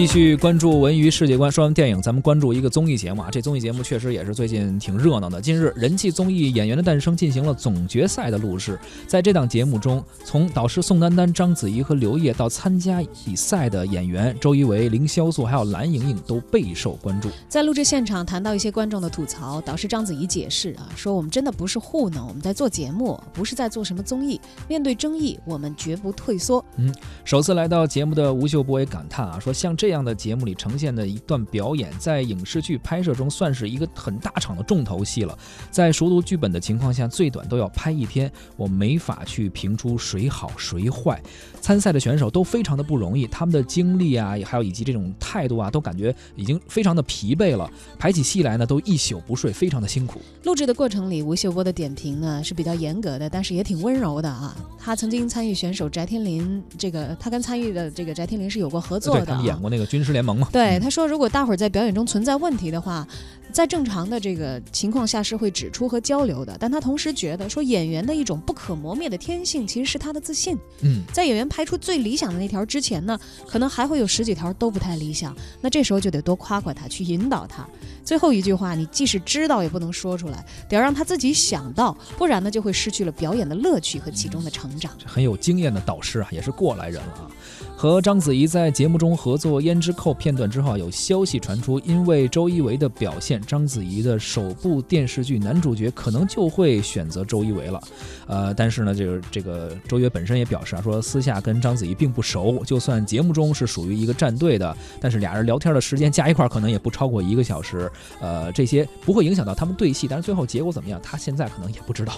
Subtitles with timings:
[0.00, 3.28] 继续关注文娱世界观，说完电影，咱们关注一个综艺节目啊。
[3.30, 5.38] 这综艺节目确实也是最近挺热闹的。
[5.38, 8.78] 近日，人气综艺《演员的诞生》进行了总决赛的录制。
[9.06, 17.28] 在这档节目中，从导师宋丹丹、章子怡和刘烨到参加比赛的演员周一围、凌潇肃，还有蓝盈莹，都备受关注。
[17.46, 24.40] 在录制现场谈到一些观众的吐槽，导师章子怡解释啊，说我们真的不是糊弄，我们在做节目，不是在做什么综艺。
[24.66, 26.64] 面对争议，我们绝不退缩。
[26.76, 26.90] 嗯，
[27.22, 35.36] 首次来到节目的吴秀波也感叹啊，说像这这样的节目里呈现的一段表演，在影视剧拍摄中算是一个很大场的重头戏了。
[35.68, 41.20] 在熟读剧本的情况下，最短都要拍一天，我没法去评出谁好谁坏。
[41.60, 47.68] 参赛的选手都非常的不容易，他们的精力啊，还有以及这种态度啊，都感觉已经非常的疲惫了。
[47.98, 50.20] 排起戏来呢，都一宿不睡，非常的辛苦。
[50.44, 54.56] 录制的过程里，吴秀波的点评呢是比较严格的，但是也挺温柔的啊。
[54.82, 60.48] 他曾经参与选手翟天临，这个他跟参与的这个翟天临是有过合作的，他演过那个军师联盟嘛。
[60.50, 63.06] 对，他说如果大伙儿在表演中存在问题的话，
[63.50, 66.56] 在正常的这个情况下是会指出和交流的。
[66.58, 70.56] 但他同时觉得说演员的一种不可磨灭的天性其实是他的自信。
[70.82, 75.36] 嗯，在演员拍出最理想的那条之前呢，可能还会有十几条都不太理想。
[75.60, 77.66] 那这时候就得多夸夸他，去引导他。
[78.04, 84.92] 最后一句话，你即使知道也不能说出来，得要让他自己想到，不然呢就会失去了表演的乐趣和其中的成长。
[85.04, 87.30] 很有经验的导师啊，也是过来人了啊。
[87.76, 97.80] 和章子怡在节目中合作《胭脂扣》片段之后，有消息传出，因为周一围的表现，章子怡的首部电视剧男主角可能就会选择周一围了。
[98.26, 107.90] 呃，但是呢，这个这个周一围本身也表示啊，说私下跟章子怡并不熟，就算节目中是属于一个战队的，但是俩人聊天的时间加一块可能也不超过一个小时。
[108.20, 112.14] 呃，这些不会影响到他们对戏，但是最后结果怎么样，他现在可能也不知道。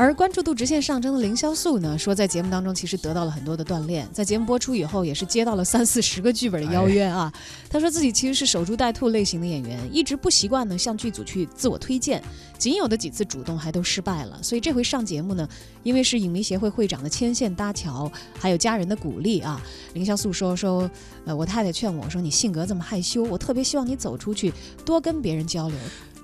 [0.00, 7.30] 而关注度直线上升的凌潇肃呢，说在节目当中其实得到了很多的锻炼，在节目播出以后也是接到了三四十个剧本的邀约啊。
[7.68, 12.22] 他说自己其实是守株待兔类型的演员，一直不习惯呢向剧组去自我推荐，
[12.56, 14.42] 仅有的几次主动还都失败了。
[14.42, 15.46] 所以这回上节目呢，
[15.82, 19.60] 因为是影迷协会会长的牵线搭桥，还有家人的鼓励啊，
[19.92, 20.90] 凌潇肃说说，
[21.26, 24.50] 呃，我太太劝我说你性格这么害羞，我特别希望你走出去，
[24.82, 25.76] 多跟别人交流。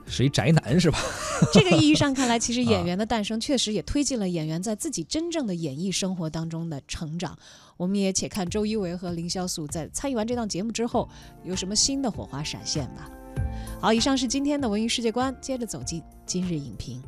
[0.09, 0.99] 是一宅男是吧？
[1.53, 7.37] 这个意义上看来，其实演员的诞生确实也推进了演员在自己真正的演艺生活当中的成长。
[7.77, 11.09] 我们也且看周一围和凌潇肃在参与完这档节目之后，
[11.45, 13.11] 有什么新的火花闪现吧。
[13.81, 17.03] 好，以上是今天的文娱世界观，接着走进今日影评。